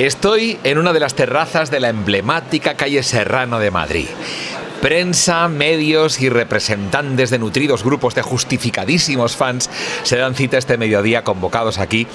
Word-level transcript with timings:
Estoy 0.00 0.58
en 0.64 0.78
una 0.78 0.92
de 0.92 0.98
las 0.98 1.14
terrazas 1.14 1.70
de 1.70 1.78
la 1.78 1.88
emblemática 1.88 2.74
calle 2.74 3.04
Serrano 3.04 3.60
de 3.60 3.70
Madrid. 3.70 4.08
Prensa, 4.82 5.46
medios 5.46 6.20
y 6.20 6.28
representantes 6.28 7.30
de 7.30 7.38
nutridos 7.38 7.84
grupos 7.84 8.16
de 8.16 8.22
justificadísimos 8.22 9.36
fans 9.36 9.70
se 10.02 10.16
dan 10.16 10.34
cita 10.34 10.58
este 10.58 10.78
mediodía 10.78 11.22
convocados 11.22 11.78
aquí, 11.78 12.08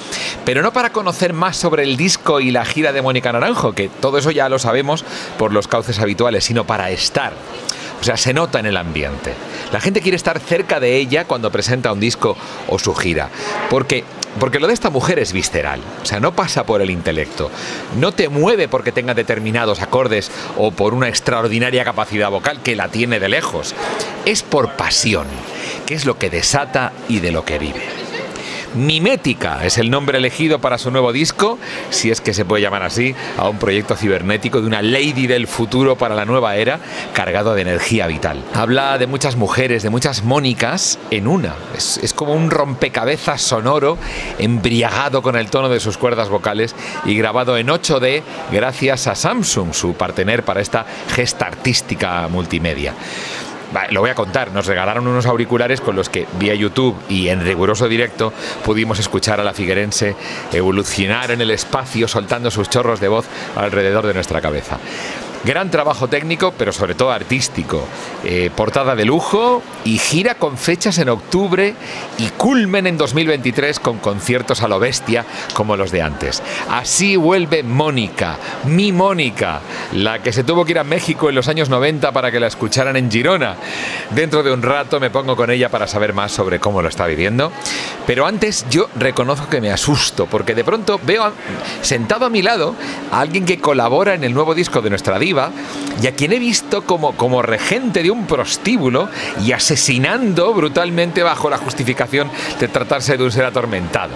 pero 0.43 0.61
no 0.61 0.73
para 0.73 0.91
conocer 0.91 1.31
más 1.31 1.55
sobre 1.55 1.83
el 1.83 1.95
disco 1.95 2.41
y 2.41 2.51
la 2.51 2.65
gira 2.65 2.91
de 2.91 3.01
Mónica 3.01 3.31
Naranjo, 3.31 3.71
que 3.71 3.87
todo 3.87 4.17
eso 4.17 4.31
ya 4.31 4.49
lo 4.49 4.59
sabemos 4.59 5.05
por 5.37 5.53
los 5.53 5.69
cauces 5.69 5.99
habituales, 5.99 6.43
sino 6.43 6.67
para 6.67 6.91
estar. 6.91 7.31
O 8.01 8.03
sea, 8.03 8.17
se 8.17 8.33
nota 8.33 8.59
en 8.59 8.65
el 8.65 8.77
ambiente. 8.77 9.33
La 9.71 9.79
gente 9.79 10.01
quiere 10.01 10.17
estar 10.17 10.39
cerca 10.39 10.81
de 10.81 10.97
ella 10.97 11.25
cuando 11.25 11.51
presenta 11.51 11.93
un 11.93 11.99
disco 11.99 12.35
o 12.67 12.77
su 12.77 12.93
gira, 12.93 13.29
porque 13.69 14.03
porque 14.39 14.59
lo 14.59 14.67
de 14.67 14.73
esta 14.73 14.89
mujer 14.89 15.19
es 15.19 15.33
visceral, 15.33 15.81
o 16.01 16.05
sea, 16.05 16.19
no 16.19 16.35
pasa 16.35 16.65
por 16.65 16.81
el 16.81 16.89
intelecto, 16.89 17.49
no 17.97 18.11
te 18.11 18.29
mueve 18.29 18.67
porque 18.67 18.91
tenga 18.91 19.13
determinados 19.13 19.81
acordes 19.81 20.31
o 20.57 20.71
por 20.71 20.93
una 20.93 21.09
extraordinaria 21.09 21.83
capacidad 21.83 22.29
vocal 22.29 22.61
que 22.61 22.75
la 22.75 22.89
tiene 22.89 23.19
de 23.19 23.29
lejos, 23.29 23.73
es 24.25 24.43
por 24.43 24.73
pasión, 24.73 25.27
que 25.85 25.95
es 25.95 26.05
lo 26.05 26.17
que 26.17 26.29
desata 26.29 26.93
y 27.07 27.19
de 27.19 27.31
lo 27.31 27.45
que 27.45 27.59
vive. 27.59 27.98
Mimética 28.75 29.65
es 29.65 29.77
el 29.77 29.89
nombre 29.89 30.17
elegido 30.17 30.59
para 30.59 30.77
su 30.77 30.91
nuevo 30.91 31.11
disco, 31.11 31.57
si 31.89 32.11
es 32.11 32.21
que 32.21 32.33
se 32.33 32.45
puede 32.45 32.61
llamar 32.61 32.83
así, 32.83 33.15
a 33.37 33.49
un 33.49 33.57
proyecto 33.57 33.95
cibernético 33.95 34.61
de 34.61 34.67
una 34.67 34.81
lady 34.81 35.27
del 35.27 35.47
futuro 35.47 35.97
para 35.97 36.15
la 36.15 36.25
nueva 36.25 36.55
era, 36.55 36.79
cargado 37.13 37.55
de 37.55 37.63
energía 37.63 38.07
vital. 38.07 38.43
Habla 38.53 38.97
de 38.97 39.07
muchas 39.07 39.35
mujeres, 39.35 39.83
de 39.83 39.89
muchas 39.89 40.23
Mónicas 40.23 40.99
en 41.11 41.27
una. 41.27 41.55
Es, 41.75 42.13
como 42.13 42.33
un 42.33 42.51
rompecabezas 42.51 43.41
sonoro, 43.41 43.97
embriagado 44.37 45.21
con 45.21 45.35
el 45.35 45.49
tono 45.49 45.69
de 45.69 45.79
sus 45.79 45.97
cuerdas 45.97 46.29
vocales 46.29 46.75
y 47.05 47.15
grabado 47.15 47.57
en 47.57 47.67
8D 47.67 48.21
gracias 48.51 49.07
a 49.07 49.15
Samsung, 49.15 49.73
su 49.73 49.93
partener 49.93 50.43
para 50.43 50.61
esta 50.61 50.85
gesta 51.15 51.47
artística 51.47 52.27
multimedia 52.27 52.93
lo 53.91 54.01
voy 54.01 54.09
a 54.09 54.15
contar, 54.15 54.51
nos 54.51 54.65
regalaron 54.65 55.07
unos 55.07 55.25
auriculares 55.25 55.81
con 55.81 55.95
los 55.95 56.09
que 56.09 56.27
vía 56.39 56.55
YouTube 56.55 56.95
y 57.09 57.29
en 57.29 57.43
riguroso 57.43 57.87
directo 57.87 58.33
pudimos 58.63 58.99
escuchar 58.99 59.39
a 59.39 59.43
la 59.43 59.53
figuerense 59.53 60.15
evolucionar 60.51 61.31
en 61.31 61.41
el 61.41 61.51
espacio 61.51 62.07
soltando 62.07 62.51
sus 62.51 62.69
chorros 62.69 62.99
de 62.99 63.07
voz 63.07 63.25
alrededor 63.55 64.07
de 64.07 64.13
nuestra 64.13 64.41
cabeza. 64.41 64.79
Gran 65.45 65.71
trabajo 65.71 66.07
técnico, 66.09 66.53
pero 66.57 66.73
sobre 66.73 66.95
todo 66.95 67.11
artístico. 67.11 67.87
Eh, 68.25 68.49
portada 68.53 68.95
de 68.95 69.05
lujo 69.05 69.61
y 69.85 69.97
gira 69.97 70.35
con 70.35 70.57
fechas 70.57 70.97
en 70.97 71.07
octubre 71.07 71.73
y 72.17 72.27
culmen 72.31 72.87
en 72.87 72.97
2023 72.97 73.79
con 73.79 73.99
conciertos 73.99 74.61
a 74.61 74.67
lo 74.67 74.79
bestia 74.79 75.25
como 75.53 75.77
los 75.77 75.91
de 75.91 76.01
antes. 76.01 76.43
Así 76.69 77.15
vuelve 77.15 77.63
Mónica, 77.63 78.37
mi 78.65 78.91
Mónica, 78.91 79.61
la 79.93 80.21
que 80.21 80.33
se 80.33 80.43
tuvo 80.43 80.65
que 80.65 80.71
ir 80.71 80.79
a 80.79 80.83
México 80.83 81.29
en 81.29 81.35
los 81.35 81.47
años 81.47 81.69
90 81.69 82.11
para 82.11 82.31
que 82.31 82.39
la 82.41 82.47
escucharan 82.47 82.97
en 82.97 83.09
Girona. 83.09 83.55
Dentro 84.11 84.43
de 84.43 84.51
un 84.51 84.61
rato 84.61 84.99
me 84.99 85.09
pongo 85.09 85.37
con 85.37 85.49
ella 85.49 85.69
para 85.69 85.87
saber 85.87 86.13
más 86.13 86.33
sobre 86.33 86.59
cómo 86.59 86.81
lo 86.81 86.89
está 86.89 87.05
viviendo. 87.05 87.51
Pero 88.05 88.25
antes 88.25 88.65
yo 88.69 88.89
reconozco 88.95 89.47
que 89.47 89.61
me 89.61 89.71
asusto 89.71 90.25
porque 90.25 90.55
de 90.55 90.63
pronto 90.65 90.99
veo 91.03 91.31
sentado 91.81 92.25
a 92.25 92.29
mi 92.29 92.41
lado 92.41 92.75
a 93.11 93.21
alguien 93.21 93.45
que 93.45 93.59
colabora 93.59 94.13
en 94.13 94.23
el 94.23 94.33
nuevo 94.33 94.53
disco 94.53 94.81
de 94.81 94.89
nuestra 94.89 95.17
y 96.01 96.07
a 96.07 96.13
quien 96.13 96.33
he 96.33 96.39
visto 96.39 96.83
como, 96.83 97.13
como 97.13 97.41
regente 97.41 98.01
de 98.03 98.11
un 98.11 98.25
prostíbulo 98.25 99.09
y 99.43 99.51
asesinando 99.51 100.53
brutalmente 100.53 101.23
bajo 101.23 101.49
la 101.49 101.57
justificación 101.57 102.29
de 102.59 102.67
tratarse 102.67 103.17
de 103.17 103.23
un 103.23 103.31
ser 103.31 103.45
atormentado. 103.45 104.11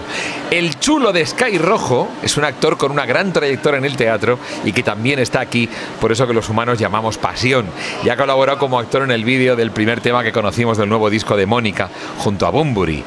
El 0.50 0.78
chulo 0.78 1.12
de 1.12 1.24
Sky 1.24 1.58
Rojo 1.58 2.08
es 2.22 2.36
un 2.36 2.44
actor 2.44 2.76
con 2.76 2.90
una 2.90 3.06
gran 3.06 3.32
trayectoria 3.32 3.78
en 3.78 3.84
el 3.84 3.96
teatro 3.96 4.38
y 4.64 4.72
que 4.72 4.82
también 4.82 5.18
está 5.18 5.40
aquí, 5.40 5.68
por 6.00 6.12
eso 6.12 6.26
que 6.26 6.34
los 6.34 6.48
humanos 6.48 6.78
llamamos 6.78 7.18
pasión, 7.18 7.66
y 8.02 8.08
ha 8.08 8.16
colaborado 8.16 8.58
como 8.58 8.78
actor 8.78 9.02
en 9.02 9.10
el 9.10 9.24
vídeo 9.24 9.56
del 9.56 9.70
primer 9.70 10.00
tema 10.00 10.22
que 10.22 10.32
conocimos 10.32 10.78
del 10.78 10.88
nuevo 10.88 11.10
disco 11.10 11.36
de 11.36 11.46
Mónica 11.46 11.90
junto 12.18 12.46
a 12.46 12.50
Bumburi. 12.50 13.04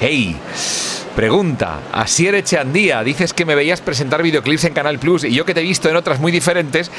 ¡Hey! 0.00 0.36
Pregunta, 1.16 1.80
Asier 1.94 2.34
Echeandía, 2.34 3.02
dices 3.02 3.32
que 3.32 3.46
me 3.46 3.54
veías 3.54 3.80
presentar 3.80 4.22
videoclips 4.22 4.64
en 4.64 4.74
Canal 4.74 4.98
Plus 4.98 5.24
y 5.24 5.32
yo 5.32 5.46
que 5.46 5.54
te 5.54 5.60
he 5.60 5.62
visto 5.62 5.88
en 5.88 5.96
otras 5.96 6.20
muy 6.20 6.30
diferentes, 6.30 6.90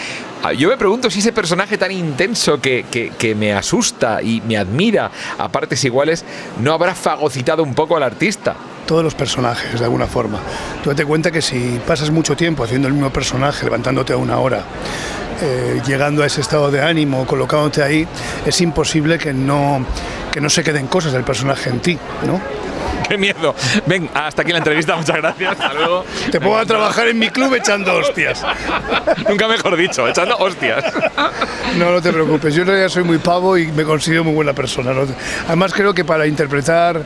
ah, 0.41 0.53
yo 0.53 0.69
me 0.69 0.77
pregunto 0.77 1.11
si 1.11 1.19
ese 1.19 1.31
personaje 1.31 1.77
tan 1.77 1.91
intenso 1.91 2.59
que, 2.59 2.83
que, 2.89 3.35
me 3.35 3.53
asusta 3.53 4.23
y 4.23 4.41
me 4.41 4.57
admira 4.57 5.11
a 5.37 5.49
partes 5.49 5.85
iguales 5.85 6.25
no 6.59 6.73
habrá 6.73 6.95
fagocitado 6.95 7.61
un 7.61 7.75
poco 7.75 7.95
al 7.95 8.01
artista 8.01 8.55
todos 8.87 9.03
los 9.03 9.13
personajes 9.13 9.79
de 9.79 9.85
alguna 9.85 10.07
forma. 10.07 10.39
Tú 10.83 10.95
te 10.95 11.05
cuenta 11.05 11.29
que 11.29 11.43
si 11.43 11.79
pasas 11.85 12.09
mucho 12.09 12.35
tiempo 12.35 12.63
haciendo 12.63 12.87
el 12.87 12.95
mismo 12.95 13.11
personaje, 13.11 13.65
levantándote 13.65 14.13
a 14.13 14.17
una 14.17 14.39
hora, 14.39 14.63
eh, 15.43 15.79
llegando 15.85 16.23
a 16.23 16.25
ese 16.25 16.41
estado 16.41 16.71
de 16.71 16.81
ánimo, 16.81 17.27
colocándote 17.27 17.83
ahí, 17.83 18.07
es 18.47 18.61
imposible 18.61 19.19
que 19.19 19.31
no, 19.31 19.85
que 20.31 20.41
no 20.41 20.49
se 20.49 20.63
queden 20.63 20.87
cosas 20.87 21.13
del 21.13 21.23
personaje 21.23 21.69
en 21.69 21.81
ti, 21.81 21.99
¿no? 22.25 22.56
Qué 23.07 23.17
miedo. 23.17 23.55
Ven, 23.85 24.09
hasta 24.13 24.41
aquí 24.41 24.51
la 24.51 24.59
entrevista, 24.59 24.95
muchas 24.95 25.17
gracias. 25.17 25.51
Hasta 25.51 25.73
luego. 25.73 26.05
Te 26.31 26.39
puedo 26.39 26.65
trabajar 26.65 27.07
en 27.07 27.19
mi 27.19 27.29
club 27.29 27.53
echando 27.55 27.95
hostias. 27.95 28.43
Nunca 29.27 29.47
mejor 29.47 29.75
dicho, 29.75 30.07
echando 30.07 30.37
hostias. 30.37 30.83
No, 31.77 31.91
no 31.91 32.01
te 32.01 32.11
preocupes. 32.11 32.53
Yo 32.53 32.61
en 32.61 32.67
realidad 32.67 32.89
soy 32.89 33.03
muy 33.03 33.17
pavo 33.17 33.57
y 33.57 33.67
me 33.67 33.83
considero 33.83 34.23
muy 34.23 34.33
buena 34.33 34.53
persona. 34.53 34.91
Además, 35.47 35.73
creo 35.73 35.93
que 35.93 36.05
para 36.05 36.27
interpretar 36.27 37.01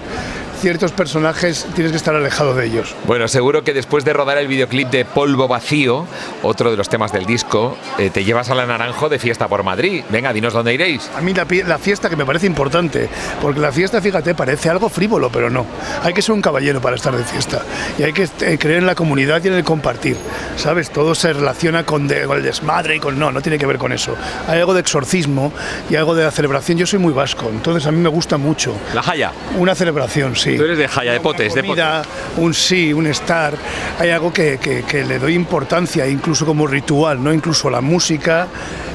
ciertos 0.62 0.92
personajes 0.92 1.66
tienes 1.74 1.92
que 1.92 1.98
estar 1.98 2.16
alejado 2.16 2.54
de 2.54 2.68
ellos. 2.68 2.96
Bueno, 3.08 3.28
seguro 3.28 3.64
que 3.64 3.74
después 3.74 4.06
de 4.06 4.14
rodar 4.14 4.38
el 4.38 4.48
videoclip 4.48 4.90
de 4.90 5.06
Polvo 5.06 5.48
Vacío, 5.48 6.06
otro 6.44 6.70
de 6.70 6.78
los 6.78 6.88
temas 6.88 7.12
del 7.12 7.26
disco, 7.26 7.76
eh, 7.98 8.12
te 8.12 8.24
llevas 8.24 8.52
a 8.52 8.56
la 8.56 8.68
Naranjo 8.68 9.10
de 9.10 9.18
fiesta 9.18 9.48
por 9.48 9.64
Madrid. 9.64 10.04
Venga, 10.10 10.32
dinos 10.32 10.54
dónde 10.54 10.76
iréis. 10.76 11.10
A 11.18 11.22
mí 11.22 11.34
la, 11.34 11.80
fiesta 11.80 12.10
que 12.10 12.16
me 12.16 12.26
parece 12.28 12.46
importante, 12.46 13.10
porque 13.42 13.60
la 13.60 13.72
fiesta, 13.72 14.00
fíjate, 14.00 14.36
parece 14.36 14.70
algo 14.70 14.88
frívolo, 14.88 15.32
pero 15.32 15.50
no. 15.50 15.66
Hay 16.04 16.14
que 16.14 16.22
ser 16.22 16.34
un 16.34 16.42
caballero 16.44 16.80
para 16.80 16.96
estar 16.96 17.16
de 17.16 17.24
fiesta 17.24 17.64
y 17.98 18.04
hay 18.04 18.14
que 18.14 18.30
eh, 18.42 18.58
creer 18.60 18.78
en 18.78 18.86
la 18.86 18.94
comunidad 18.94 19.44
y 19.44 19.48
en 19.48 19.56
el 19.56 19.64
compartir. 19.64 20.16
¿Sabes? 20.58 20.92
Todo 20.92 21.16
se 21.16 21.34
relaciona 21.34 21.86
con, 21.86 22.10
el 22.12 22.44
desmadre 22.44 22.98
y 22.98 23.00
con... 23.00 23.18
No, 23.18 23.32
no 23.32 23.42
tiene 23.42 23.58
que 23.58 23.66
ver 23.66 23.80
con 23.80 23.92
eso. 23.94 24.16
Hay 24.48 24.60
algo 24.60 24.76
de 24.76 24.82
exorcismo 24.82 25.52
y 25.90 25.96
algo 25.96 26.14
de 26.14 26.24
la 26.24 26.32
celebración. 26.32 26.78
Yo 26.78 26.86
soy 26.86 27.00
muy 27.00 27.14
vasco, 27.14 27.50
entonces 27.50 27.88
a 27.88 27.92
mí 27.92 27.98
me 27.98 28.10
gusta 28.10 28.38
mucho. 28.38 28.76
La 28.94 29.02
Jaya. 29.02 29.32
Una 29.58 29.74
celebración, 29.74 30.36
sí. 30.36 30.51
Tú 30.58 30.64
eres 30.64 30.78
de 30.78 30.88
Jaya, 30.88 31.14
de 31.14 31.20
Potes, 31.20 31.54
de 31.54 32.04
Un 32.38 32.54
sí, 32.54 32.94
un 32.94 33.08
estar. 33.08 33.54
Hay 34.00 34.10
algo 34.10 34.32
que, 34.34 34.60
le 35.08 35.20
doy 35.20 35.34
importancia, 35.34 36.08
incluso 36.08 36.46
como 36.46 36.68
ritual, 36.68 37.24
¿no? 37.24 37.34
Incluso 37.34 37.70
la 37.70 37.82
música 37.82 38.48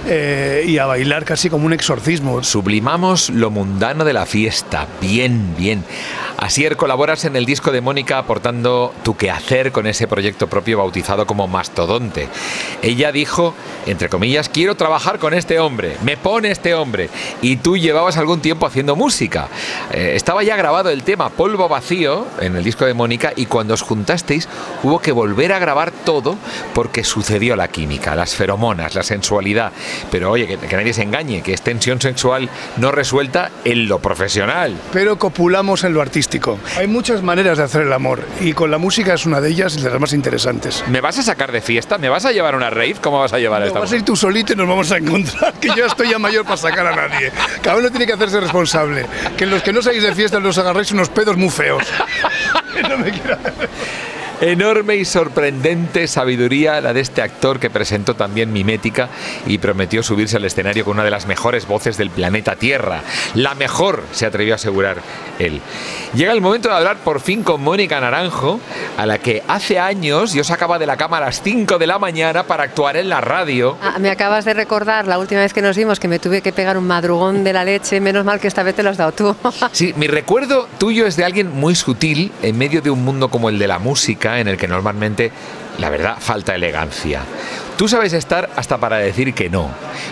eh, 0.07 0.65
y 0.67 0.79
a 0.79 0.87
bailar 0.87 1.25
casi 1.25 1.51
como 1.51 1.67
un 1.67 1.73
exorcismo. 1.73 2.43
Sublimamos 2.43 3.31
lo 3.31 3.51
mundano 3.51 4.05
de 4.05 4.13
la 4.13 4.27
fiesta. 4.27 4.87
Bien, 5.01 5.55
bien. 5.57 5.85
Asier, 6.39 6.77
colaboras 6.77 7.25
en 7.25 7.35
el 7.35 7.47
disco 7.47 7.73
de 7.73 7.81
Mónica 7.81 8.19
aportando 8.19 8.93
tu 9.03 9.17
quehacer 9.17 9.73
con 9.73 9.87
ese 9.87 10.07
proyecto 10.07 10.49
propio 10.49 10.79
bautizado 10.79 11.27
como 11.27 11.49
Mastodonte. 11.49 12.29
Ella 12.83 13.11
dijo, 13.11 13.55
entre 13.87 14.11
comillas, 14.11 14.51
quiero 14.51 14.75
trabajar 14.75 15.19
con 15.19 15.33
este 15.33 15.59
hombre, 15.61 15.97
me 16.05 16.19
pone 16.19 16.51
este 16.51 16.75
hombre. 16.75 17.09
Y 17.41 17.57
tú 17.57 17.79
llevabas 17.79 18.19
algún 18.19 18.41
tiempo 18.41 18.67
haciendo 18.67 18.97
música. 18.97 19.49
Eh, 19.93 20.13
estaba 20.15 20.43
ya 20.43 20.57
grabado 20.57 20.91
el 20.91 21.05
tema 21.05 21.31
Polvo 21.31 21.71
Vacío 21.71 22.27
en 22.41 22.55
el 22.55 22.65
disco 22.65 22.85
de 22.85 22.93
Mónica 22.93 23.33
y 23.35 23.47
cuando 23.47 23.73
os 23.73 23.81
juntasteis 23.81 24.47
hubo 24.83 24.99
que 24.99 25.13
volver 25.13 25.55
a 25.55 25.59
grabar 25.59 25.91
todo 25.91 26.37
porque 26.75 27.03
sucedió 27.03 27.57
la 27.57 27.69
química, 27.69 28.15
las 28.15 28.35
feromonas, 28.35 28.95
la 28.95 29.03
sensualidad. 29.03 29.73
Pero 30.11 30.33
oye, 30.33 30.47
que, 30.47 30.59
que 30.59 30.77
nadie 30.77 30.93
se 30.93 31.03
engañe, 31.03 31.43
que 31.43 31.55
es 31.55 31.63
tensión 31.63 31.99
sexual 31.99 32.51
no 32.77 32.93
resuelta 32.93 33.51
en 33.65 33.89
lo 33.89 34.01
profesional. 34.01 34.77
Pero 34.93 35.19
copulamos 35.19 35.83
en 35.85 35.95
lo 35.95 36.03
artístico. 36.03 36.26
Hay 36.77 36.87
muchas 36.87 37.23
maneras 37.23 37.59
de 37.59 37.65
hacer 37.65 37.83
el 37.83 37.93
amor 37.93 38.23
y 38.41 38.53
con 38.53 38.71
la 38.71 38.79
música 38.79 39.15
es 39.15 39.27
una 39.27 39.41
de 39.41 39.51
ellas 39.51 39.77
y 39.77 39.83
de 39.83 39.91
las 39.91 40.01
más 40.01 40.13
interesantes. 40.13 40.85
¿Me 40.89 41.01
vas 41.01 41.19
a 41.19 41.23
sacar 41.23 41.53
de 41.53 41.61
fiesta? 41.61 41.99
¿Me 41.99 42.09
vas 42.09 42.25
a 42.25 42.33
llevar 42.33 42.55
a 42.55 42.57
una 42.57 42.71
rave? 42.71 42.97
¿Cómo 43.01 43.21
vas 43.21 43.33
a 43.33 43.39
llevar 43.39 43.61
no, 43.61 43.67
esta? 43.67 43.79
Vas 43.79 43.93
a 43.93 43.97
ir 43.97 44.03
tú 44.03 44.17
solito 44.17 44.53
y 44.53 44.57
nos 44.57 44.69
vamos 44.69 44.91
a 44.93 44.99
encontrar, 44.99 45.55
que 45.55 45.69
yo 45.77 45.87
estoy 45.87 46.11
ya 46.11 46.19
mayor 46.19 46.45
para 46.45 46.57
sacar 46.57 46.87
a 46.87 46.97
nadie. 46.97 47.31
Cada 47.63 47.77
uno 47.77 47.91
tiene 47.91 48.07
que 48.07 48.13
hacerse 48.13 48.41
responsable. 48.41 49.07
Que 49.37 49.47
los 49.47 49.63
que 49.63 49.73
no 49.73 49.83
salís 49.83 50.03
de 50.03 50.15
fiesta 50.15 50.41
los 50.41 50.59
agarréis 50.59 50.93
unos 50.93 51.09
pedos 51.09 51.37
muy 51.37 51.51
feos. 51.51 51.85
no 52.89 52.99
me 52.99 53.11
quiero... 53.11 53.39
Enorme 54.41 54.97
y 54.97 55.07
sorprendente 55.07 56.07
sabiduría 56.07 56.83
la 56.83 56.93
de 56.93 57.01
este 57.01 57.23
actor 57.23 57.59
que 57.59 57.71
presentó 57.71 58.17
también 58.17 58.53
Mimética 58.53 59.09
y 59.47 59.57
prometió 59.57 60.03
subirse 60.03 60.37
al 60.37 60.45
escenario 60.45 60.85
con 60.85 60.97
una 60.97 61.05
de 61.05 61.11
las 61.11 61.27
mejores 61.27 61.67
voces 61.67 61.97
del 61.97 62.11
planeta 62.11 62.55
Tierra. 62.55 63.01
La 63.35 63.55
mejor, 63.55 64.03
se 64.13 64.27
atrevió 64.27 64.53
a 64.53 64.57
asegurar 64.57 64.99
él. 65.39 65.63
Llega 66.15 66.33
el 66.33 66.43
momento 66.43 66.69
de 66.69 66.75
hablar 66.75 66.99
por 66.99 67.21
fin 67.21 67.43
con 67.43 67.63
Mónica 67.63 67.99
Naranjo, 67.99 68.61
a 68.99 69.07
la 69.07 69.17
que 69.19 69.43
hace 69.49 69.79
años 69.79 70.35
yo 70.35 70.45
sacaba 70.45 70.79
de 70.79 70.87
la 70.87 70.99
cama 70.99 71.17
a 71.17 71.21
las 71.21 71.43
5 71.43 71.79
de 71.79 71.87
la 71.87 71.99
mañana 71.99 72.43
para 72.43 72.65
actuar 72.65 72.99
en 72.99 73.09
la 73.09 73.23
radio. 73.23 73.79
Ah, 73.81 73.97
me 73.99 74.11
acabas 74.11 74.45
de 74.45 74.53
recordar 74.53 75.07
la 75.07 75.19
última 75.19 75.41
vez 75.41 75.55
que 75.55 75.63
nos 75.63 75.79
vimos 75.79 75.99
que 75.99 76.09
me 76.09 76.19
tuve 76.19 76.43
que 76.43 76.53
pegar 76.53 76.77
un 76.77 76.87
madrugón 76.87 77.43
de 77.43 77.55
la 77.55 77.65
leche, 77.65 78.01
menos 78.01 78.25
mal 78.27 78.39
que 78.39 78.49
esta 78.49 78.63
vez 78.63 78.75
te 78.75 78.83
lo 78.83 78.91
has 78.91 78.99
dado 78.99 79.13
tú. 79.13 79.35
sí, 79.73 79.95
mi 79.97 80.09
recuerdo 80.09 80.69
tuyo 80.77 81.07
es 81.07 81.17
de 81.17 81.25
alguien 81.25 81.51
muy 81.51 81.75
sutil 81.75 82.33
en 82.43 82.59
medio 82.59 82.83
de 82.83 82.91
un 82.91 83.03
mundo 83.03 83.31
como 83.31 83.49
el 83.49 83.59
de 83.59 83.67
la 83.67 83.79
música 83.79 84.26
emblemática 84.27 84.41
en 84.41 84.49
el 84.49 84.57
que 84.57 84.69
normalmente, 84.69 85.31
la 85.79 85.91
verdad, 85.91 86.17
falta 86.19 86.55
elegancia. 86.55 87.21
Tú 87.77 87.89
sabes 87.89 88.13
estar 88.13 88.49
hasta 88.57 88.79
para 88.79 88.97
decir 88.99 89.35
que 89.35 89.51
no. 89.51 89.69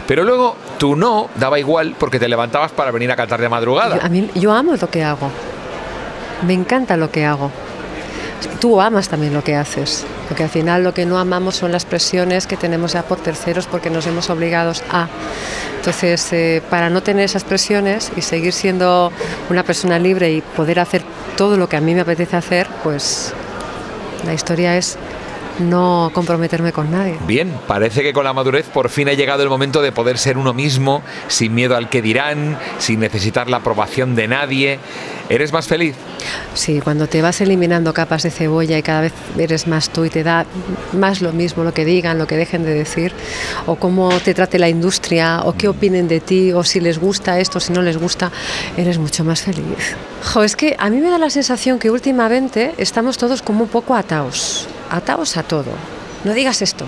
Pero 0.07 0.25
luego 0.25 0.57
tu 0.79 0.97
no 0.97 1.31
daba 1.37 1.59
igual 1.59 1.95
porque 1.99 2.19
te 2.19 2.29
levantabas 2.29 2.73
para 2.73 2.91
venir 2.91 3.11
a 3.11 3.17
cantar 3.17 3.41
de 3.41 3.49
madrugada. 3.49 3.97
Yo, 3.97 4.05
a 4.05 4.09
mí, 4.09 4.31
yo 4.35 4.53
amo 4.53 4.75
lo 4.79 4.91
que 4.91 5.03
hago. 5.03 5.31
Me 6.47 6.53
encanta 6.53 6.97
lo 6.97 7.11
que 7.11 7.25
hago. 7.25 7.51
Tú 8.61 8.81
amas 8.81 9.09
también 9.09 9.33
lo 9.33 9.43
que 9.43 9.57
haces. 9.57 10.05
Porque 10.29 10.43
al 10.43 10.51
final 10.51 10.85
lo 10.85 10.93
que 10.93 11.07
no 11.07 11.19
amamos 11.19 11.57
son 11.57 11.73
las 11.73 11.87
presiones 11.87 12.47
que 12.47 12.57
tenemos 12.57 12.93
ya 12.93 13.03
por 13.03 13.19
terceros 13.19 13.67
porque 13.67 13.89
nos 13.89 14.07
hemos 14.07 14.29
obligados 14.29 14.83
a. 14.91 15.09
Entonces, 15.79 16.33
eh, 16.33 16.63
para 16.69 16.91
no 16.91 17.03
tener 17.03 17.25
esas 17.25 17.45
presiones 17.45 18.13
y 18.17 18.23
seguir 18.23 18.53
siendo 18.53 19.11
una 19.49 19.63
persona 19.63 19.99
libre 19.99 20.33
y 20.33 20.41
poder 20.41 20.81
hacer 20.81 21.03
todo 21.37 21.57
lo 21.57 21.69
que 21.69 21.77
a 21.77 21.81
mí 21.81 21.95
me 21.95 22.03
apetece 22.03 22.37
hacer, 22.37 22.67
pues 22.83 23.35
la 24.25 24.35
historia 24.35 24.76
es 24.76 24.99
no 25.59 26.11
comprometerme 26.12 26.73
con 26.73 26.91
nadie. 26.91 27.17
Bien, 27.27 27.53
parece 27.67 28.03
que 28.03 28.12
con 28.12 28.25
la 28.25 28.33
madurez 28.33 28.67
por 28.67 28.89
fin 28.89 29.09
ha 29.09 29.12
llegado 29.12 29.43
el 29.43 29.49
momento 29.49 29.83
de 29.83 29.93
poder 29.93 30.19
ser 30.19 30.39
uno 30.39 30.53
mismo, 30.53 31.03
sin 31.29 31.55
miedo 31.55 31.77
al 31.77 31.89
que 31.89 32.03
dirán, 32.03 32.59
sin 32.79 33.01
necesitar 33.01 33.49
la 33.49 33.59
aprobación 33.59 34.15
de 34.15 34.29
nadie. 34.29 34.79
¿Eres 35.29 35.53
más 35.53 35.67
feliz? 35.67 35.95
Sí, 36.55 36.81
cuando 36.83 37.06
te 37.06 37.23
vas 37.23 37.41
eliminando 37.41 37.95
capas 37.95 38.23
de 38.23 38.31
cebolla 38.31 38.77
y 38.79 38.83
cada 38.83 39.03
vez 39.03 39.12
eres 39.39 39.67
más 39.67 39.91
tú 39.91 40.05
y 40.05 40.11
te 40.11 40.23
da 40.23 40.45
más 40.93 41.23
lo 41.23 41.33
mismo 41.33 41.65
lo 41.65 41.73
que 41.73 41.85
digan, 41.85 42.19
lo 42.19 42.27
que 42.27 42.37
dejen 42.37 42.62
de 42.65 42.75
decir, 42.75 43.12
o 43.67 43.77
cómo 43.77 44.11
te 44.21 44.35
trate 44.35 44.59
la 44.59 44.69
industria, 44.69 45.43
o 45.45 45.55
qué 45.55 45.69
opinen 45.69 46.09
de 46.09 46.21
ti, 46.21 46.53
o 46.53 46.62
si 46.62 46.81
les 46.81 46.99
gusta 46.99 47.41
esto, 47.41 47.59
si 47.59 47.73
no 47.73 47.83
les 47.83 47.97
gusta, 47.97 48.31
eres 48.77 48.99
mucho 48.99 49.25
más 49.25 49.43
feliz. 49.43 49.97
Jo, 50.23 50.43
es 50.43 50.56
que 50.56 50.77
a 50.79 50.91
mí 50.91 50.99
me 50.99 51.11
da 51.11 51.19
la 51.19 51.31
sensación 51.31 51.79
que 51.79 51.91
últimamente 51.91 52.75
estamos 52.79 53.17
todos 53.17 53.43
como 53.43 53.65
un 53.65 53.71
poco 53.71 53.95
ataos, 53.95 54.69
ataos 54.91 55.37
a 55.37 55.43
todo. 55.43 55.71
No 56.25 56.33
digas 56.33 56.63
esto, 56.63 56.87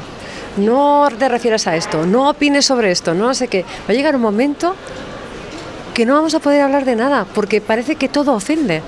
no 0.56 1.08
te 1.18 1.28
refieras 1.28 1.66
a 1.66 1.76
esto, 1.76 2.06
no 2.06 2.30
opines 2.30 2.64
sobre 2.64 2.90
esto, 2.90 3.14
no 3.14 3.34
sé 3.34 3.48
qué. 3.48 3.62
Va 3.62 3.92
a 3.92 3.92
llegar 3.92 4.16
un 4.16 4.22
momento 4.22 4.74
que 5.94 6.06
no 6.06 6.14
vamos 6.14 6.34
a 6.34 6.40
poder 6.40 6.62
hablar 6.62 6.84
de 6.84 6.96
nada, 6.96 7.26
porque 7.34 7.60
parece 7.60 7.96
que 7.96 8.08
todo 8.08 8.34
ofende. 8.34 8.82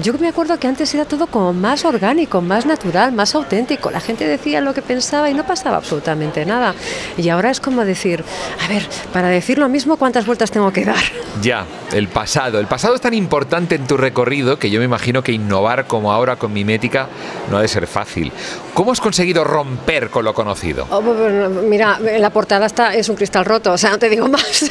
Yo 0.00 0.14
me 0.14 0.28
acuerdo 0.28 0.58
que 0.58 0.66
antes 0.66 0.94
era 0.94 1.04
todo 1.04 1.26
como 1.26 1.52
más 1.52 1.84
orgánico, 1.84 2.40
más 2.40 2.64
natural, 2.64 3.12
más 3.12 3.34
auténtico. 3.34 3.90
La 3.90 4.00
gente 4.00 4.26
decía 4.26 4.60
lo 4.60 4.72
que 4.72 4.80
pensaba 4.80 5.28
y 5.28 5.34
no 5.34 5.44
pasaba 5.44 5.76
absolutamente 5.76 6.46
nada. 6.46 6.74
Y 7.18 7.28
ahora 7.28 7.50
es 7.50 7.60
como 7.60 7.84
decir, 7.84 8.24
a 8.64 8.68
ver, 8.68 8.86
para 9.12 9.28
decir 9.28 9.58
lo 9.58 9.68
mismo, 9.68 9.98
¿cuántas 9.98 10.24
vueltas 10.24 10.50
tengo 10.50 10.72
que 10.72 10.84
dar? 10.86 11.02
Ya, 11.42 11.66
el 11.92 12.08
pasado. 12.08 12.58
El 12.58 12.66
pasado 12.68 12.94
es 12.94 13.02
tan 13.02 13.12
importante 13.12 13.74
en 13.74 13.86
tu 13.86 13.96
recorrido 13.98 14.58
que 14.58 14.70
yo 14.70 14.78
me 14.78 14.86
imagino 14.86 15.22
que 15.22 15.32
innovar 15.32 15.86
como 15.86 16.10
ahora 16.10 16.36
con 16.36 16.52
mimética 16.54 17.08
no 17.50 17.58
ha 17.58 17.62
de 17.62 17.68
ser 17.68 17.86
fácil. 17.86 18.32
¿Cómo 18.72 18.92
has 18.92 19.00
conseguido 19.00 19.44
romper 19.44 20.08
con 20.08 20.24
lo 20.24 20.32
conocido? 20.32 20.86
Oh, 20.90 21.02
mira, 21.02 21.98
la 21.98 22.30
portada 22.30 22.64
está, 22.64 22.94
es 22.94 23.10
un 23.10 23.16
cristal 23.16 23.44
roto, 23.44 23.72
o 23.72 23.78
sea, 23.78 23.90
no 23.90 23.98
te 23.98 24.08
digo 24.08 24.26
más. 24.28 24.70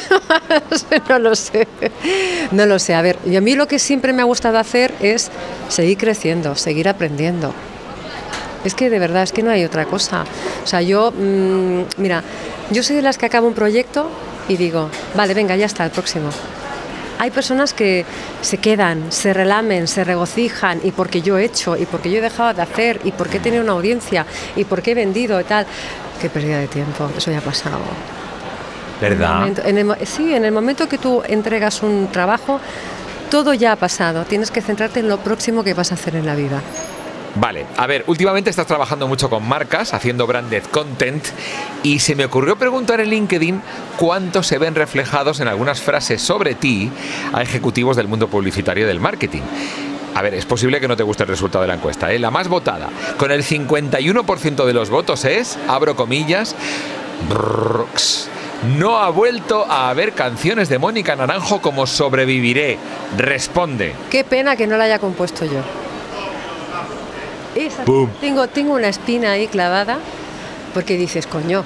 no 1.08 1.18
lo 1.20 1.36
sé. 1.36 1.68
No 2.50 2.66
lo 2.66 2.78
sé. 2.80 2.94
A 2.94 3.02
ver, 3.02 3.18
y 3.24 3.36
a 3.36 3.40
mí 3.40 3.54
lo 3.54 3.68
que 3.68 3.78
siempre 3.78 4.12
me 4.12 4.22
ha 4.22 4.24
gustado 4.24 4.58
hacer 4.58 4.92
es 5.00 5.11
seguir 5.68 5.98
creciendo, 5.98 6.54
seguir 6.54 6.88
aprendiendo. 6.88 7.52
Es 8.64 8.74
que 8.74 8.90
de 8.90 8.98
verdad, 8.98 9.24
es 9.24 9.32
que 9.32 9.42
no 9.42 9.50
hay 9.50 9.64
otra 9.64 9.86
cosa. 9.86 10.24
O 10.62 10.66
sea, 10.66 10.82
yo, 10.82 11.10
mmm, 11.10 11.82
mira, 11.96 12.22
yo 12.70 12.82
soy 12.82 12.96
de 12.96 13.02
las 13.02 13.18
que 13.18 13.26
acabo 13.26 13.48
un 13.48 13.54
proyecto 13.54 14.08
y 14.48 14.56
digo, 14.56 14.88
vale, 15.14 15.34
venga, 15.34 15.56
ya 15.56 15.66
está, 15.66 15.84
el 15.84 15.90
próximo. 15.90 16.30
Hay 17.18 17.30
personas 17.30 17.72
que 17.72 18.04
se 18.40 18.58
quedan, 18.58 19.12
se 19.12 19.32
relamen, 19.32 19.86
se 19.86 20.02
regocijan 20.02 20.80
y 20.82 20.90
porque 20.90 21.22
yo 21.22 21.38
he 21.38 21.44
hecho, 21.44 21.76
y 21.76 21.86
porque 21.86 22.10
yo 22.10 22.18
he 22.18 22.20
dejado 22.20 22.52
de 22.52 22.62
hacer, 22.62 23.00
y 23.04 23.12
porque 23.12 23.36
he 23.36 23.40
tenido 23.40 23.62
una 23.62 23.72
audiencia, 23.72 24.26
y 24.56 24.64
porque 24.64 24.92
he 24.92 24.94
vendido 24.94 25.40
y 25.40 25.44
tal. 25.44 25.66
Qué 26.20 26.28
pérdida 26.28 26.58
de 26.58 26.66
tiempo, 26.66 27.10
eso 27.16 27.30
ya 27.30 27.38
ha 27.38 27.42
pasado. 27.42 27.78
¿Verdad? 29.00 29.46
En 29.46 29.76
el 29.76 29.84
momento, 29.84 29.96
en 29.96 30.00
el, 30.00 30.06
sí, 30.06 30.34
en 30.34 30.44
el 30.44 30.52
momento 30.52 30.88
que 30.88 30.98
tú 30.98 31.22
entregas 31.26 31.82
un 31.82 32.08
trabajo, 32.10 32.60
todo 33.32 33.54
ya 33.54 33.72
ha 33.72 33.76
pasado. 33.76 34.26
Tienes 34.26 34.50
que 34.50 34.60
centrarte 34.60 35.00
en 35.00 35.08
lo 35.08 35.16
próximo 35.20 35.64
que 35.64 35.72
vas 35.72 35.90
a 35.90 35.94
hacer 35.94 36.16
en 36.16 36.26
la 36.26 36.34
vida. 36.34 36.60
Vale, 37.34 37.64
a 37.78 37.86
ver, 37.86 38.04
últimamente 38.06 38.50
estás 38.50 38.66
trabajando 38.66 39.08
mucho 39.08 39.30
con 39.30 39.48
marcas, 39.48 39.94
haciendo 39.94 40.26
branded 40.26 40.64
content, 40.64 41.24
y 41.82 42.00
se 42.00 42.14
me 42.14 42.26
ocurrió 42.26 42.56
preguntar 42.56 43.00
en 43.00 43.08
LinkedIn 43.08 43.62
cuántos 43.96 44.46
se 44.46 44.58
ven 44.58 44.74
reflejados 44.74 45.40
en 45.40 45.48
algunas 45.48 45.80
frases 45.80 46.20
sobre 46.20 46.54
ti 46.54 46.90
a 47.32 47.40
ejecutivos 47.40 47.96
del 47.96 48.06
mundo 48.06 48.28
publicitario 48.28 48.84
y 48.84 48.86
del 48.86 49.00
marketing. 49.00 49.40
A 50.14 50.20
ver, 50.20 50.34
es 50.34 50.44
posible 50.44 50.78
que 50.78 50.88
no 50.88 50.98
te 50.98 51.02
guste 51.02 51.22
el 51.22 51.30
resultado 51.30 51.62
de 51.62 51.68
la 51.68 51.74
encuesta, 51.76 52.12
¿eh? 52.12 52.18
La 52.18 52.30
más 52.30 52.48
votada, 52.48 52.90
con 53.16 53.32
el 53.32 53.42
51% 53.42 54.66
de 54.66 54.74
los 54.74 54.90
votos 54.90 55.24
es, 55.24 55.58
abro 55.68 55.96
comillas, 55.96 56.54
brrrx, 57.30 58.28
no 58.78 58.98
ha 58.98 59.10
vuelto 59.10 59.64
a 59.68 59.90
haber 59.90 60.12
canciones 60.12 60.68
de 60.68 60.78
Mónica 60.78 61.16
Naranjo 61.16 61.60
como 61.60 61.86
Sobreviviré. 61.86 62.78
Responde. 63.16 63.94
Qué 64.10 64.24
pena 64.24 64.56
que 64.56 64.66
no 64.66 64.76
la 64.76 64.84
haya 64.84 64.98
compuesto 64.98 65.44
yo. 65.44 65.60
Esa, 67.54 67.84
tengo, 68.20 68.48
tengo 68.48 68.74
una 68.74 68.88
espina 68.88 69.32
ahí 69.32 69.46
clavada 69.46 69.98
porque 70.72 70.96
dices, 70.96 71.26
coño, 71.26 71.64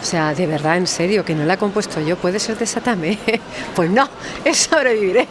o 0.00 0.04
sea, 0.04 0.34
de 0.34 0.46
verdad, 0.46 0.76
en 0.76 0.86
serio, 0.86 1.24
que 1.24 1.34
no 1.34 1.44
la 1.44 1.54
he 1.54 1.56
compuesto 1.56 2.00
yo, 2.00 2.16
puede 2.16 2.38
ser 2.38 2.58
desatame. 2.58 3.18
Pues 3.74 3.90
no, 3.90 4.08
es 4.44 4.56
sobreviviré. 4.58 5.28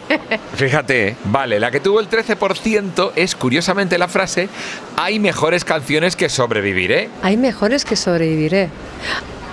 Fíjate, 0.54 1.16
vale, 1.24 1.60
la 1.60 1.70
que 1.70 1.80
tuvo 1.80 2.00
el 2.00 2.08
13% 2.08 3.12
es 3.14 3.36
curiosamente 3.36 3.98
la 3.98 4.08
frase, 4.08 4.48
hay 4.96 5.18
mejores 5.18 5.66
canciones 5.66 6.16
que 6.16 6.30
sobreviviré. 6.30 7.10
Hay 7.22 7.36
mejores 7.36 7.84
que 7.84 7.94
sobreviviré. 7.94 8.70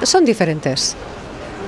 Son 0.03 0.23
diferentes. 0.23 0.95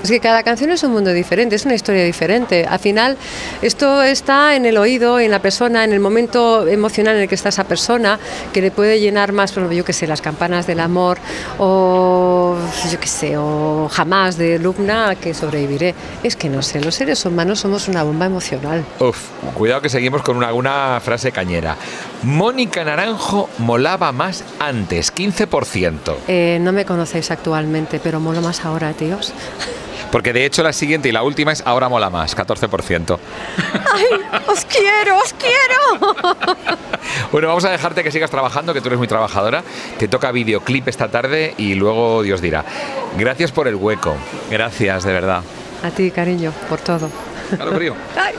Es 0.07 0.12
que 0.12 0.21
cada 0.21 0.42
canción 0.42 0.71
es 0.71 0.83
un 0.83 0.94
mundo 0.94 1.12
diferente, 1.12 1.57
es 1.57 1.65
una 1.65 1.75
historia 1.75 2.01
diferente. 2.06 2.65
Al 2.65 2.80
final, 2.80 3.18
esto 3.62 4.01
está 4.01 4.56
en 4.56 4.65
el 4.65 4.77
oído, 4.77 5.19
en 5.19 5.30
la 5.31 5.42
persona, 5.42 5.83
en 5.83 5.92
el 5.92 6.00
momento 6.00 6.65
emocional 6.65 7.18
en 7.18 7.24
el 7.24 7.27
que 7.27 7.36
está 7.36 7.50
esa 7.50 7.65
persona, 7.65 8.18
que 8.54 8.62
le 8.62 8.71
puede 8.71 9.01
llenar 9.01 9.33
más, 9.33 9.51
por 9.51 9.69
yo 9.69 9.83
qué 9.83 9.92
sé, 9.92 10.07
las 10.07 10.21
campanas 10.21 10.65
del 10.65 10.80
amor, 10.80 11.18
o 11.59 12.56
yo 12.89 12.98
qué 13.01 13.07
sé, 13.07 13.36
o 13.36 13.89
jamás 13.92 14.38
de 14.38 14.59
Lubna, 14.59 15.15
que 15.15 15.33
sobreviviré. 15.33 15.94
Es 16.24 16.38
que 16.38 16.48
no 16.48 16.62
sé, 16.62 16.80
los 16.80 16.95
seres 16.95 17.25
humanos 17.25 17.59
somos 17.59 17.89
una 17.89 18.04
bomba 18.04 18.27
emocional. 18.27 18.86
Uf, 19.01 19.18
cuidado 19.56 19.81
que 19.81 19.89
seguimos 19.89 20.21
con 20.21 20.38
una, 20.38 20.54
una 20.54 21.01
frase 21.04 21.33
cañera. 21.33 21.75
Mónica 22.24 22.86
Naranjo 22.86 23.50
molaba 23.57 24.13
más 24.13 24.45
antes, 24.57 25.13
15%. 25.13 26.15
Eh, 26.30 26.59
no 26.62 26.71
me 26.71 26.86
conocéis 26.86 27.30
actualmente, 27.30 27.99
pero 28.02 28.21
molo 28.21 28.42
más 28.42 28.64
ahora, 28.64 28.94
tíos. 28.94 29.33
Porque 30.11 30.33
de 30.33 30.45
hecho 30.45 30.64
la 30.64 30.73
siguiente 30.73 31.09
y 31.09 31.11
la 31.11 31.23
última 31.23 31.52
es 31.52 31.64
Ahora 31.66 31.90
mola 31.90 32.09
más, 32.09 32.35
14%. 32.35 33.18
¡Ay, 33.94 34.06
os 34.47 34.66
quiero, 34.66 35.18
os 35.18 35.33
quiero! 35.33 36.16
bueno, 37.31 37.47
vamos 37.49 37.66
a 37.66 37.69
dejarte 37.69 38.04
que 38.04 38.11
sigas 38.11 38.30
trabajando, 38.30 38.73
que 38.73 38.81
tú 38.81 38.87
eres 38.87 38.99
muy 38.99 39.07
trabajadora. 39.07 39.64
Te 39.97 40.07
toca 40.07 40.31
videoclip 40.31 40.87
esta 40.87 41.09
tarde 41.09 41.54
y 41.57 41.76
luego 41.76 42.23
Dios 42.23 42.42
dirá. 42.42 42.64
Gracias 43.18 43.52
por 43.52 43.68
el 43.68 43.76
hueco. 43.76 44.16
Gracias, 44.49 45.04
de 45.04 45.14
verdad. 45.14 45.44
A 45.83 45.92
ti, 45.92 46.11
cariño, 46.11 46.52
por 46.69 46.80
todo. 46.80 47.09
Claro, 47.56 47.76
frío. 47.76 47.95
Ay. 48.16 48.35